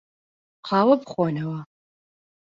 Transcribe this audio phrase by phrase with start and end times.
[0.67, 1.59] قاوە بخۆنەوە.